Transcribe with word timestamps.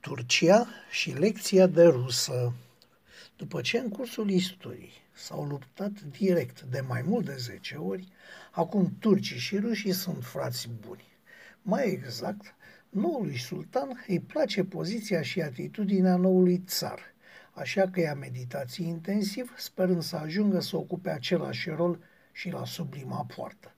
Turcia 0.00 0.66
și 0.90 1.10
lecția 1.10 1.66
de 1.66 1.82
rusă. 1.82 2.52
După 3.36 3.60
ce 3.60 3.78
în 3.78 3.88
cursul 3.88 4.30
istoriei 4.30 4.92
s-au 5.12 5.44
luptat 5.44 5.90
direct 6.18 6.60
de 6.62 6.80
mai 6.80 7.02
mult 7.02 7.24
de 7.24 7.36
10 7.38 7.76
ori, 7.76 8.08
acum 8.50 8.96
turcii 8.98 9.38
și 9.38 9.58
rușii 9.58 9.92
sunt 9.92 10.24
frați 10.24 10.68
buni. 10.86 11.04
Mai 11.62 11.90
exact, 11.90 12.54
noului 12.88 13.38
sultan 13.38 14.04
îi 14.06 14.20
place 14.20 14.64
poziția 14.64 15.22
și 15.22 15.40
atitudinea 15.40 16.16
noului 16.16 16.62
țar, 16.66 17.00
așa 17.52 17.90
că 17.90 18.00
ia 18.00 18.14
meditații 18.14 18.86
intensiv, 18.86 19.54
sperând 19.56 20.02
să 20.02 20.16
ajungă 20.16 20.60
să 20.60 20.76
ocupe 20.76 21.10
același 21.10 21.70
rol 21.70 21.98
și 22.32 22.50
la 22.50 22.64
sublima 22.64 23.26
poartă. 23.36 23.74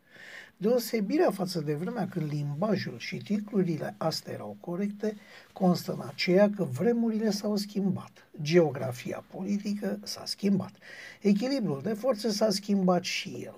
Deosebirea 0.57 1.30
față 1.30 1.61
de 1.61 1.75
vremea 1.75 2.09
când 2.09 2.32
limbajul 2.32 2.98
și 2.98 3.16
titlurile 3.16 3.95
astea 3.98 4.33
erau 4.33 4.56
corecte 4.61 5.16
constă 5.52 5.92
în 5.92 6.02
aceea 6.06 6.51
că 6.56 6.65
vremurile 6.65 7.30
s-au 7.30 7.56
schimbat, 7.56 8.28
geografia 8.42 9.25
politică 9.30 9.98
s-a 10.02 10.23
schimbat, 10.25 10.73
echilibrul 11.20 11.80
de 11.83 11.92
forțe 11.92 12.30
s-a 12.30 12.51
schimbat 12.51 13.02
și 13.02 13.28
el. 13.45 13.56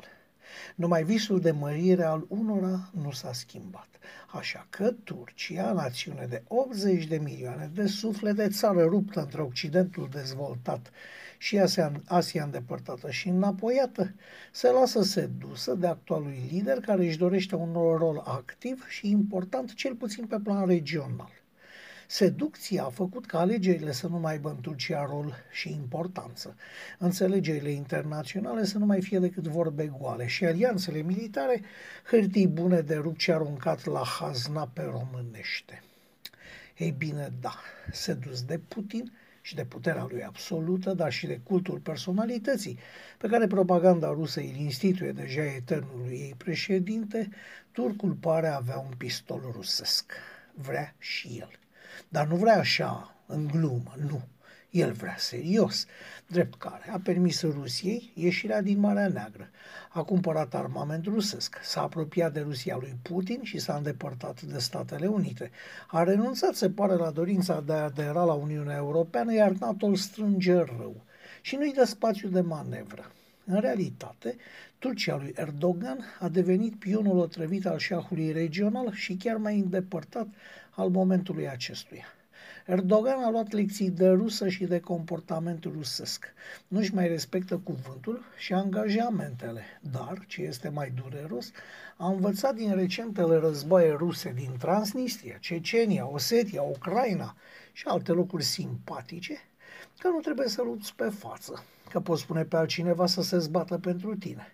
Numai 0.74 1.04
visul 1.04 1.40
de 1.40 1.50
mărire 1.50 2.04
al 2.04 2.24
unora 2.28 2.90
nu 3.02 3.10
s-a 3.10 3.32
schimbat. 3.32 3.88
Așa 4.32 4.66
că 4.70 4.90
Turcia, 5.04 5.72
națiune 5.72 6.26
de 6.28 6.42
80 6.48 7.06
de 7.06 7.16
milioane 7.16 7.70
de 7.74 7.86
suflete, 7.86 8.48
țară 8.48 8.84
ruptă 8.84 9.20
între 9.20 9.42
Occidentul 9.42 10.08
dezvoltat 10.12 10.90
și 11.44 11.58
Asia, 11.58 11.92
Asia 12.06 12.44
îndepărtată 12.44 13.10
și 13.10 13.28
înapoiată, 13.28 14.14
se 14.52 14.70
lasă 14.70 15.02
sedusă 15.02 15.74
de 15.74 15.86
actualul 15.86 16.34
lider 16.50 16.80
care 16.80 17.06
își 17.06 17.18
dorește 17.18 17.54
un 17.54 17.72
rol 17.72 18.22
activ 18.26 18.86
și 18.88 19.10
important, 19.10 19.74
cel 19.74 19.94
puțin 19.94 20.26
pe 20.26 20.36
plan 20.42 20.66
regional. 20.66 21.30
Seducția 22.06 22.84
a 22.84 22.88
făcut 22.88 23.26
ca 23.26 23.38
alegerile 23.38 23.92
să 23.92 24.06
nu 24.06 24.18
mai 24.18 24.32
aibă 24.32 24.50
în 24.50 24.60
Turcia 24.60 25.06
rol 25.06 25.34
și 25.52 25.70
importanță, 25.70 26.56
înțelegerile 26.98 27.70
internaționale 27.70 28.64
să 28.64 28.78
nu 28.78 28.86
mai 28.86 29.00
fie 29.00 29.18
decât 29.18 29.46
vorbe 29.46 29.92
goale 29.98 30.26
și 30.26 30.44
alianțele 30.44 31.02
militare 31.02 31.62
hârtii 32.04 32.48
bune 32.48 32.80
de 32.80 32.94
rupt 32.94 33.20
și 33.20 33.32
aruncat 33.32 33.84
la 33.84 34.02
hazna 34.04 34.70
pe 34.72 34.82
românește. 34.82 35.82
Ei 36.76 36.94
bine, 36.98 37.32
da, 37.40 37.54
sedus 37.90 38.42
de 38.42 38.58
Putin– 38.68 39.12
și 39.44 39.54
de 39.54 39.64
puterea 39.64 40.06
lui 40.10 40.24
absolută, 40.24 40.94
dar 40.94 41.12
și 41.12 41.26
de 41.26 41.40
cultul 41.42 41.78
personalității, 41.78 42.78
pe 43.18 43.28
care 43.28 43.46
propaganda 43.46 44.08
rusă 44.08 44.40
îl 44.40 44.56
instituie 44.56 45.12
deja 45.12 45.44
eternului 45.44 46.14
ei 46.14 46.34
președinte, 46.36 47.28
turcul 47.72 48.12
pare 48.12 48.48
avea 48.48 48.78
un 48.78 48.92
pistol 48.96 49.40
rusesc. 49.52 50.12
Vrea 50.54 50.94
și 50.98 51.36
el. 51.40 51.50
Dar 52.08 52.26
nu 52.26 52.36
vrea 52.36 52.58
așa, 52.58 53.16
în 53.26 53.46
glumă, 53.46 53.94
nu. 54.08 54.22
El 54.74 54.92
vrea 54.92 55.14
serios, 55.18 55.86
drept 56.26 56.58
care 56.58 56.90
a 56.90 56.98
permis 56.98 57.42
Rusiei 57.42 58.12
ieșirea 58.14 58.62
din 58.62 58.78
Marea 58.78 59.08
Neagră. 59.08 59.50
A 59.88 60.02
cumpărat 60.02 60.54
armament 60.54 61.04
rusesc, 61.04 61.58
s-a 61.62 61.82
apropiat 61.82 62.32
de 62.32 62.40
Rusia 62.40 62.76
lui 62.80 62.96
Putin 63.02 63.42
și 63.42 63.58
s-a 63.58 63.76
îndepărtat 63.76 64.42
de 64.42 64.58
Statele 64.58 65.06
Unite. 65.06 65.50
A 65.86 66.02
renunțat, 66.02 66.54
se 66.54 66.70
pare, 66.70 66.94
la 66.94 67.10
dorința 67.10 67.60
de 67.60 67.72
a 67.72 67.82
adera 67.82 68.24
la 68.24 68.32
Uniunea 68.32 68.76
Europeană, 68.76 69.34
iar 69.34 69.50
NATO 69.50 69.86
îl 69.86 69.96
strânge 69.96 70.54
rău 70.54 71.04
și 71.40 71.56
nu-i 71.56 71.72
dă 71.72 71.84
spațiu 71.84 72.28
de 72.28 72.40
manevră. 72.40 73.12
În 73.44 73.60
realitate, 73.60 74.36
Turcia 74.78 75.16
lui 75.16 75.32
Erdogan 75.36 75.98
a 76.20 76.28
devenit 76.28 76.78
pionul 76.78 77.18
otrăvit 77.18 77.66
al 77.66 77.78
șahului 77.78 78.32
regional 78.32 78.92
și 78.92 79.16
chiar 79.16 79.36
mai 79.36 79.58
îndepărtat 79.58 80.26
al 80.70 80.88
momentului 80.88 81.48
acestuia. 81.48 82.06
Erdogan 82.66 83.22
a 83.22 83.30
luat 83.30 83.52
lecții 83.52 83.90
de 83.90 84.08
rusă 84.08 84.48
și 84.48 84.64
de 84.64 84.80
comportament 84.80 85.64
rusesc. 85.64 86.32
Nu-și 86.68 86.94
mai 86.94 87.08
respectă 87.08 87.56
cuvântul 87.56 88.24
și 88.36 88.52
angajamentele, 88.52 89.62
dar, 89.80 90.24
ce 90.26 90.42
este 90.42 90.68
mai 90.68 90.92
dureros, 91.02 91.50
a 91.96 92.08
învățat 92.08 92.54
din 92.54 92.74
recentele 92.74 93.36
războaie 93.36 93.92
ruse 93.92 94.32
din 94.32 94.56
Transnistria, 94.58 95.36
Cecenia, 95.40 96.08
Osetia, 96.08 96.62
Ucraina 96.62 97.36
și 97.72 97.84
alte 97.86 98.12
locuri 98.12 98.44
simpatice, 98.44 99.38
că 99.98 100.08
nu 100.08 100.20
trebuie 100.20 100.48
să 100.48 100.62
lupți 100.62 100.94
pe 100.94 101.08
față, 101.08 101.64
că 101.90 102.00
poți 102.00 102.22
spune 102.22 102.44
pe 102.44 102.56
altcineva 102.56 103.06
să 103.06 103.22
se 103.22 103.38
zbată 103.38 103.78
pentru 103.78 104.16
tine. 104.16 104.52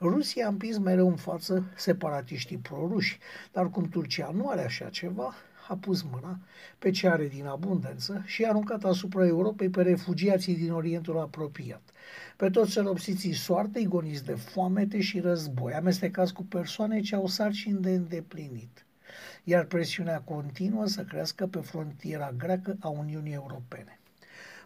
Rusia 0.00 0.46
a 0.46 0.48
împins 0.48 0.78
mereu 0.78 1.08
în 1.08 1.16
față 1.16 1.64
separatiștii 1.76 2.56
proruși, 2.56 3.18
dar 3.52 3.70
cum 3.70 3.88
Turcia 3.88 4.30
nu 4.34 4.48
are 4.48 4.64
așa 4.64 4.88
ceva, 4.88 5.34
a 5.68 5.76
pus 5.76 6.02
mâna 6.02 6.38
pe 6.78 6.90
ce 6.90 7.08
are 7.08 7.26
din 7.26 7.46
abundență 7.46 8.22
și 8.26 8.44
a 8.44 8.48
aruncat 8.48 8.84
asupra 8.84 9.26
Europei 9.26 9.68
pe 9.68 9.82
refugiații 9.82 10.56
din 10.56 10.72
Orientul 10.72 11.18
apropiat, 11.18 11.82
pe 12.36 12.50
toți 12.50 12.70
celopsiții 12.70 13.32
soartei 13.32 13.86
goniți 13.86 14.24
de 14.24 14.34
foamete 14.34 15.00
și 15.00 15.20
război, 15.20 15.72
amestecați 15.72 16.32
cu 16.32 16.42
persoane 16.42 17.00
ce 17.00 17.14
au 17.14 17.26
sarcini 17.26 17.80
de 17.80 17.90
îndeplinit 17.90 18.84
iar 19.44 19.64
presiunea 19.64 20.20
continuă 20.20 20.86
să 20.86 21.02
crească 21.02 21.46
pe 21.46 21.58
frontiera 21.58 22.32
greacă 22.38 22.76
a 22.80 22.88
Uniunii 22.88 23.32
Europene. 23.32 23.98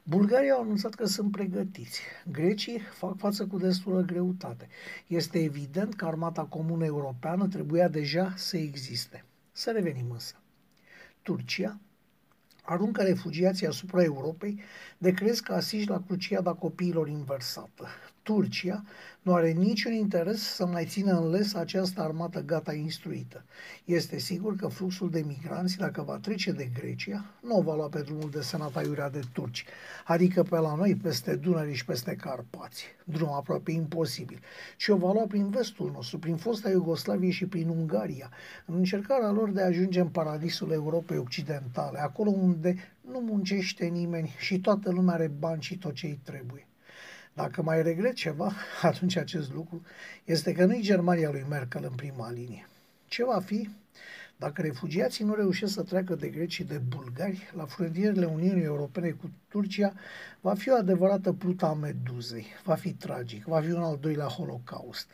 Bulgaria 0.02 0.52
au 0.52 0.60
anunțat 0.60 0.94
că 0.94 1.06
sunt 1.06 1.30
pregătiți. 1.30 2.00
Grecii 2.30 2.78
fac 2.78 3.18
față 3.18 3.46
cu 3.46 3.58
destulă 3.58 4.00
greutate. 4.00 4.68
Este 5.06 5.38
evident 5.38 5.94
că 5.94 6.04
armata 6.04 6.44
comună 6.44 6.84
europeană 6.84 7.48
trebuia 7.48 7.88
deja 7.88 8.32
să 8.36 8.56
existe. 8.56 9.24
Să 9.52 9.70
revenim 9.70 10.10
însă. 10.10 10.34
Turcia 11.28 11.78
aruncă 12.62 13.02
refugiații 13.02 13.66
asupra 13.66 14.02
Europei 14.02 14.60
de 14.98 15.10
crezi 15.12 15.42
că 15.42 15.52
asigi 15.54 15.88
la 15.88 16.02
cruciada 16.06 16.52
copiilor 16.52 17.08
inversată. 17.08 17.88
Turcia 18.28 18.84
nu 19.22 19.34
are 19.34 19.50
niciun 19.50 19.92
interes 19.92 20.40
să 20.40 20.66
mai 20.66 20.84
țină 20.84 21.18
în 21.20 21.30
les 21.30 21.54
această 21.54 22.00
armată 22.00 22.40
gata 22.40 22.72
instruită. 22.72 23.44
Este 23.84 24.18
sigur 24.18 24.56
că 24.56 24.66
fluxul 24.66 25.10
de 25.10 25.24
migranți, 25.26 25.76
dacă 25.76 26.02
va 26.02 26.16
trece 26.16 26.52
de 26.52 26.70
Grecia, 26.80 27.24
nu 27.40 27.56
o 27.56 27.62
va 27.62 27.74
lua 27.74 27.88
pe 27.88 28.00
drumul 28.00 28.30
de 28.30 28.40
Senata 28.40 28.82
Iurea 28.82 29.10
de 29.10 29.20
turci, 29.32 29.64
adică 30.04 30.42
pe 30.42 30.58
la 30.58 30.74
noi, 30.74 30.94
peste 30.94 31.34
Dunăre 31.34 31.72
și 31.72 31.84
peste 31.84 32.14
Carpați, 32.14 32.84
drum 33.04 33.32
aproape 33.32 33.70
imposibil, 33.70 34.40
ci 34.76 34.88
o 34.88 34.96
va 34.96 35.12
lua 35.12 35.24
prin 35.26 35.48
vestul 35.50 35.90
nostru, 35.90 36.18
prin 36.18 36.36
fosta 36.36 36.70
Iugoslavie 36.70 37.30
și 37.30 37.46
prin 37.46 37.68
Ungaria, 37.68 38.30
în 38.66 38.74
încercarea 38.74 39.30
lor 39.30 39.50
de 39.50 39.62
a 39.62 39.66
ajunge 39.66 40.00
în 40.00 40.08
paradisul 40.08 40.70
Europei 40.70 41.18
Occidentale, 41.18 41.98
acolo 41.98 42.30
unde 42.30 42.76
nu 43.10 43.20
muncește 43.20 43.86
nimeni 43.86 44.34
și 44.38 44.60
toată 44.60 44.90
lumea 44.90 45.14
are 45.14 45.30
bani 45.38 45.62
și 45.62 45.78
tot 45.78 45.94
ce 45.94 46.06
îi 46.06 46.20
trebuie. 46.22 46.67
Dacă 47.38 47.62
mai 47.62 47.82
regret 47.82 48.14
ceva, 48.14 48.52
atunci 48.82 49.16
acest 49.16 49.52
lucru 49.52 49.82
este 50.24 50.52
că 50.52 50.64
nu-i 50.64 50.82
Germania 50.82 51.30
lui 51.30 51.44
Merkel 51.48 51.84
în 51.84 51.94
prima 51.96 52.30
linie. 52.30 52.68
Ce 53.08 53.24
va 53.24 53.40
fi 53.40 53.68
dacă 54.38 54.62
refugiații 54.62 55.24
nu 55.24 55.34
reușesc 55.34 55.72
să 55.72 55.82
treacă 55.82 56.14
de 56.14 56.28
greci 56.28 56.52
și 56.52 56.64
de 56.64 56.78
bulgari 56.78 57.50
la 57.54 57.64
frontierele 57.64 58.26
Uniunii 58.26 58.64
Europene 58.64 59.10
cu 59.10 59.30
Turcia, 59.48 59.92
va 60.40 60.54
fi 60.54 60.70
o 60.70 60.74
adevărată 60.74 61.32
pluta 61.32 61.66
a 61.66 61.74
meduzei. 61.74 62.46
Va 62.64 62.74
fi 62.74 62.92
tragic, 62.92 63.44
va 63.44 63.60
fi 63.60 63.70
un 63.70 63.82
al 63.82 63.98
doilea 64.00 64.26
holocaust. 64.26 65.08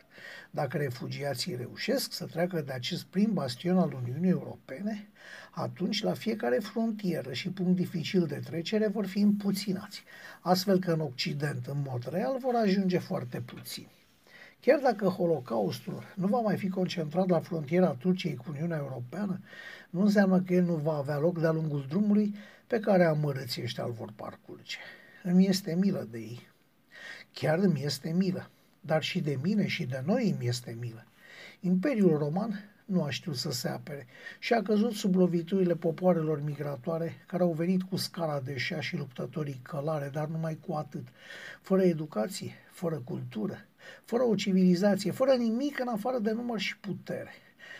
Dacă 0.51 0.77
refugiații 0.77 1.55
reușesc 1.55 2.13
să 2.13 2.25
treacă 2.25 2.61
de 2.61 2.71
acest 2.71 3.03
prim 3.03 3.33
bastion 3.33 3.77
al 3.77 3.93
Uniunii 4.03 4.29
Europene, 4.29 5.07
atunci 5.51 6.03
la 6.03 6.13
fiecare 6.13 6.59
frontieră 6.59 7.33
și 7.33 7.49
punct 7.49 7.75
dificil 7.75 8.25
de 8.25 8.41
trecere 8.45 8.87
vor 8.87 9.05
fi 9.05 9.19
împuținați, 9.19 10.03
astfel 10.41 10.79
că 10.79 10.91
în 10.91 10.99
Occident, 10.99 11.65
în 11.65 11.83
mod 11.85 12.07
real, 12.09 12.37
vor 12.39 12.55
ajunge 12.55 12.97
foarte 12.97 13.41
puțini. 13.41 14.04
Chiar 14.65 14.79
dacă 14.79 15.07
Holocaustul 15.07 16.03
nu 16.15 16.27
va 16.27 16.39
mai 16.39 16.57
fi 16.57 16.69
concentrat 16.69 17.27
la 17.27 17.39
frontiera 17.39 17.95
Turciei 17.99 18.35
cu 18.35 18.45
Uniunea 18.49 18.77
Europeană, 18.77 19.39
nu 19.89 20.01
înseamnă 20.01 20.41
că 20.41 20.53
el 20.53 20.63
nu 20.63 20.75
va 20.75 20.93
avea 20.93 21.17
loc 21.17 21.39
de-a 21.39 21.51
lungul 21.51 21.85
drumului 21.89 22.35
pe 22.67 22.79
care 22.79 23.03
amărâții 23.03 23.63
ăștia 23.63 23.83
îl 23.83 23.91
vor 23.91 24.13
parcurge. 24.15 24.77
Îmi 25.23 25.47
este 25.47 25.75
milă 25.75 26.07
de 26.11 26.17
ei. 26.17 26.47
Chiar 27.31 27.59
îmi 27.59 27.83
este 27.83 28.11
milă, 28.11 28.49
dar 28.79 29.03
și 29.03 29.19
de 29.19 29.37
mine 29.41 29.67
și 29.67 29.85
de 29.85 30.03
noi 30.05 30.29
îmi 30.29 30.47
este 30.47 30.77
milă. 30.79 31.05
Imperiul 31.59 32.17
Roman 32.17 32.74
nu 32.85 33.03
a 33.03 33.09
știut 33.09 33.35
să 33.35 33.51
se 33.51 33.69
apere 33.69 34.07
și 34.39 34.53
a 34.53 34.61
căzut 34.61 34.93
sub 34.93 35.15
loviturile 35.15 35.75
popoarelor 35.75 36.43
migratoare 36.43 37.23
care 37.27 37.43
au 37.43 37.51
venit 37.51 37.83
cu 37.83 37.95
scara 37.95 38.39
de 38.39 38.57
șa 38.57 38.81
și 38.81 38.97
luptătorii 38.97 39.59
călare, 39.61 40.09
dar 40.13 40.27
numai 40.27 40.59
cu 40.67 40.73
atât, 40.73 41.07
fără 41.61 41.81
educație, 41.81 42.53
fără 42.71 43.01
cultură, 43.05 43.65
fără 44.03 44.23
o 44.23 44.35
civilizație, 44.35 45.11
fără 45.11 45.33
nimic 45.33 45.79
în 45.79 45.87
afară 45.87 46.19
de 46.19 46.31
număr 46.31 46.59
și 46.59 46.77
putere. 46.77 47.31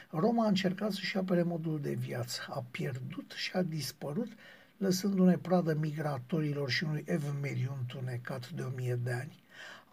Roma 0.10 0.46
a 0.46 0.48
încercat 0.48 0.92
să-și 0.92 1.18
apere 1.18 1.44
modul 1.44 1.80
de 1.82 1.94
viață, 1.94 2.42
a 2.50 2.66
pierdut 2.72 3.32
și 3.36 3.52
a 3.54 3.62
dispărut, 3.62 4.32
lăsându-ne 4.78 5.38
pradă 5.38 5.78
migratorilor 5.82 6.70
și 6.70 6.84
unui 6.84 7.04
ev 7.08 7.36
mediu 7.42 7.78
întunecat 7.80 8.50
de 8.50 8.62
o 8.62 8.70
mie 8.76 9.00
de 9.04 9.12
ani. 9.12 9.44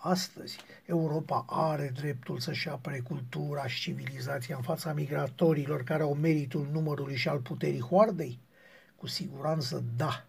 Astăzi, 0.04 0.58
Europa 0.86 1.44
are 1.48 1.92
dreptul 1.94 2.38
să-și 2.38 2.68
apere 2.68 3.00
cultura 3.00 3.66
și 3.66 3.80
civilizația 3.80 4.56
în 4.56 4.62
fața 4.62 4.92
migratorilor 4.92 5.82
care 5.82 6.02
au 6.02 6.14
meritul 6.14 6.68
numărului 6.72 7.16
și 7.16 7.28
al 7.28 7.38
puterii 7.38 7.80
hoardei? 7.80 8.38
Cu 8.96 9.06
siguranță 9.06 9.84
da. 9.96 10.26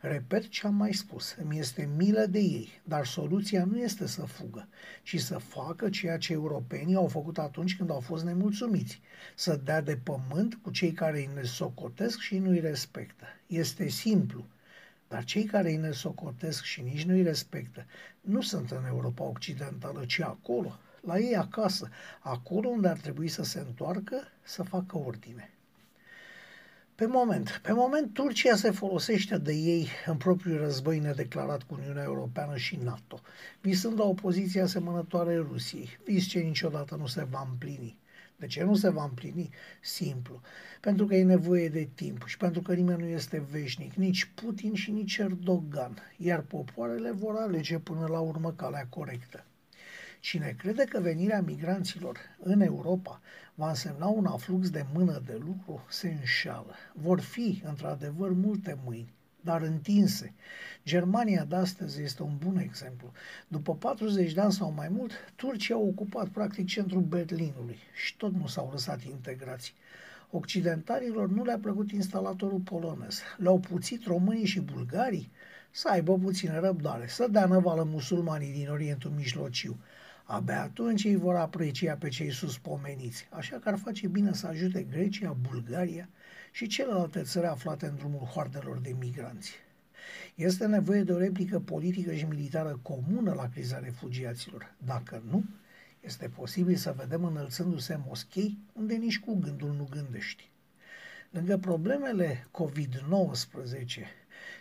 Repet 0.00 0.48
ce 0.48 0.66
am 0.66 0.74
mai 0.74 0.92
spus, 0.92 1.36
îmi 1.42 1.58
este 1.58 1.88
milă 1.96 2.26
de 2.26 2.38
ei, 2.38 2.80
dar 2.84 3.06
soluția 3.06 3.64
nu 3.64 3.78
este 3.78 4.06
să 4.06 4.22
fugă, 4.22 4.68
ci 5.02 5.20
să 5.20 5.38
facă 5.38 5.88
ceea 5.88 6.18
ce 6.18 6.32
europenii 6.32 6.94
au 6.94 7.06
făcut 7.06 7.38
atunci 7.38 7.76
când 7.76 7.90
au 7.90 8.00
fost 8.00 8.24
nemulțumiți, 8.24 9.00
să 9.34 9.60
dea 9.64 9.80
de 9.80 9.96
pământ 9.96 10.54
cu 10.54 10.70
cei 10.70 10.92
care 10.92 11.18
îi 11.18 11.30
nesocotesc 11.34 12.18
și 12.18 12.38
nu 12.38 12.50
îi 12.50 12.60
respectă. 12.60 13.24
Este 13.46 13.88
simplu, 13.88 14.46
dar 15.08 15.24
cei 15.24 15.44
care 15.44 15.68
îi 15.70 15.76
nesocotesc 15.76 16.62
și 16.62 16.82
nici 16.82 17.04
nu 17.04 17.12
îi 17.14 17.22
respectă 17.22 17.86
nu 18.26 18.40
sunt 18.40 18.70
în 18.70 18.84
Europa 18.86 19.24
Occidentală, 19.24 20.04
ci 20.04 20.20
acolo, 20.20 20.78
la 21.00 21.18
ei 21.18 21.36
acasă, 21.36 21.88
acolo 22.20 22.68
unde 22.68 22.88
ar 22.88 22.98
trebui 22.98 23.28
să 23.28 23.42
se 23.42 23.58
întoarcă 23.58 24.16
să 24.42 24.62
facă 24.62 24.98
ordine. 24.98 25.50
Pe 26.94 27.06
moment, 27.06 27.60
pe 27.62 27.72
moment 27.72 28.12
Turcia 28.12 28.56
se 28.56 28.70
folosește 28.70 29.38
de 29.38 29.52
ei 29.52 29.88
în 30.06 30.16
propriul 30.16 30.58
război 30.58 30.98
nedeclarat 30.98 31.62
cu 31.62 31.74
Uniunea 31.80 32.02
Europeană 32.02 32.56
și 32.56 32.76
NATO, 32.76 33.20
visând 33.60 33.98
la 33.98 34.04
o 34.04 34.14
poziție 34.14 34.60
asemănătoare 34.60 35.36
Rusiei, 35.36 35.98
vis 36.04 36.26
ce 36.26 36.38
niciodată 36.38 36.94
nu 36.94 37.06
se 37.06 37.26
va 37.30 37.46
împlini. 37.50 37.96
De 38.36 38.46
ce 38.46 38.62
nu 38.62 38.74
se 38.74 38.88
va 38.88 39.04
împlini? 39.04 39.50
Simplu. 39.80 40.40
Pentru 40.80 41.06
că 41.06 41.14
e 41.14 41.22
nevoie 41.22 41.68
de 41.68 41.88
timp 41.94 42.26
și 42.26 42.36
pentru 42.36 42.62
că 42.62 42.74
nimeni 42.74 43.02
nu 43.02 43.08
este 43.08 43.46
veșnic, 43.50 43.94
nici 43.94 44.30
Putin 44.34 44.74
și 44.74 44.90
nici 44.90 45.16
Erdogan, 45.16 45.98
iar 46.16 46.40
popoarele 46.40 47.10
vor 47.10 47.34
alege 47.36 47.78
până 47.78 48.06
la 48.06 48.20
urmă 48.20 48.52
calea 48.52 48.86
corectă. 48.88 49.44
Cine 50.20 50.54
crede 50.58 50.84
că 50.84 51.00
venirea 51.00 51.40
migranților 51.40 52.18
în 52.38 52.60
Europa 52.60 53.20
va 53.54 53.68
însemna 53.68 54.06
un 54.06 54.26
aflux 54.26 54.70
de 54.70 54.86
mână 54.92 55.22
de 55.26 55.40
lucru, 55.44 55.84
se 55.88 56.08
înșală. 56.08 56.74
Vor 56.92 57.20
fi, 57.20 57.62
într-adevăr, 57.64 58.30
multe 58.32 58.78
mâini, 58.84 59.14
dar 59.46 59.62
întinse. 59.62 60.34
Germania 60.84 61.44
de 61.44 61.56
astăzi 61.56 62.02
este 62.02 62.22
un 62.22 62.36
bun 62.38 62.56
exemplu. 62.58 63.12
După 63.48 63.74
40 63.74 64.32
de 64.32 64.40
ani 64.40 64.52
sau 64.52 64.72
mai 64.72 64.88
mult, 64.88 65.12
Turcia 65.36 65.74
a 65.74 65.78
ocupat 65.78 66.28
practic 66.28 66.66
centrul 66.66 67.00
Berlinului 67.00 67.78
și 68.04 68.16
tot 68.16 68.32
nu 68.32 68.46
s-au 68.46 68.68
lăsat 68.70 69.04
integrații. 69.04 69.74
Occidentalilor 70.30 71.28
nu 71.28 71.44
le-a 71.44 71.58
plăcut 71.58 71.90
instalatorul 71.90 72.58
polonez. 72.58 73.20
Le-au 73.36 73.58
puțit 73.58 74.06
românii 74.06 74.46
și 74.46 74.60
bulgarii 74.60 75.30
să 75.70 75.88
aibă 75.88 76.18
puțină 76.18 76.60
răbdare, 76.60 77.06
să 77.06 77.26
dea 77.30 77.46
năvală 77.46 77.82
musulmanii 77.82 78.52
din 78.52 78.68
Orientul 78.68 79.10
Mijlociu. 79.10 79.76
Abia 80.28 80.62
atunci 80.62 81.04
îi 81.04 81.16
vor 81.16 81.34
aprecia 81.34 81.94
pe 81.94 82.08
cei 82.08 82.30
suspomeniți, 82.30 83.28
așa 83.30 83.56
că 83.56 83.68
ar 83.68 83.78
face 83.78 84.08
bine 84.08 84.32
să 84.32 84.46
ajute 84.46 84.82
Grecia, 84.82 85.36
Bulgaria 85.40 86.08
și 86.52 86.66
celelalte 86.66 87.22
țări 87.22 87.46
aflate 87.46 87.86
în 87.86 87.96
drumul 87.96 88.20
hoardelor 88.20 88.78
de 88.78 88.94
migranți. 88.98 89.54
Este 90.34 90.66
nevoie 90.66 91.02
de 91.02 91.12
o 91.12 91.18
replică 91.18 91.60
politică 91.60 92.14
și 92.14 92.24
militară 92.24 92.78
comună 92.82 93.32
la 93.34 93.48
criza 93.48 93.78
refugiaților. 93.78 94.74
Dacă 94.78 95.22
nu, 95.30 95.44
este 96.00 96.28
posibil 96.28 96.76
să 96.76 96.94
vedem 96.96 97.24
înălțându-se 97.24 98.00
moschei 98.06 98.58
unde 98.72 98.94
nici 98.94 99.18
cu 99.18 99.34
gândul 99.34 99.74
nu 99.74 99.88
gândești. 99.90 100.50
Lângă 101.30 101.56
problemele 101.56 102.46
COVID-19 102.50 103.84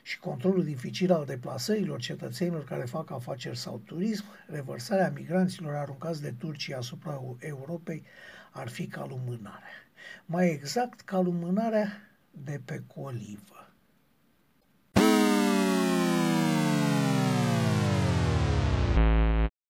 și 0.07 0.19
controlul 0.19 0.63
dificil 0.63 1.11
al 1.11 1.25
deplasărilor 1.25 1.99
cetățenilor 1.99 2.63
care 2.63 2.83
fac 2.85 3.11
afaceri 3.11 3.57
sau 3.57 3.81
turism, 3.85 4.25
revărsarea 4.47 5.11
migranților 5.15 5.73
aruncați 5.73 6.21
de 6.21 6.31
Turcia 6.31 6.77
asupra 6.77 7.21
Europei 7.39 8.03
ar 8.51 8.67
fi 8.67 8.87
ca 8.87 9.05
lumânarea. 9.05 9.87
Mai 10.25 10.49
exact, 10.49 11.01
ca 11.01 11.19
lumânarea 11.19 11.87
de 12.31 12.61
pe 12.65 12.83
colivă. 12.87 13.71